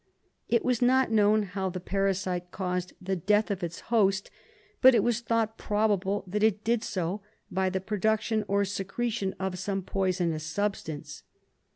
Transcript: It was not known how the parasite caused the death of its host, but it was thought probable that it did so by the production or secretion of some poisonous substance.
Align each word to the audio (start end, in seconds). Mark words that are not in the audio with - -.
It 0.49 0.65
was 0.65 0.81
not 0.81 1.11
known 1.11 1.43
how 1.43 1.69
the 1.69 1.79
parasite 1.79 2.49
caused 2.49 2.93
the 2.99 3.15
death 3.15 3.51
of 3.51 3.63
its 3.63 3.81
host, 3.93 4.31
but 4.81 4.95
it 4.95 5.03
was 5.03 5.19
thought 5.19 5.59
probable 5.59 6.23
that 6.25 6.41
it 6.41 6.63
did 6.63 6.83
so 6.83 7.21
by 7.51 7.69
the 7.69 7.81
production 7.81 8.43
or 8.47 8.65
secretion 8.65 9.35
of 9.39 9.59
some 9.59 9.83
poisonous 9.83 10.43
substance. 10.43 11.21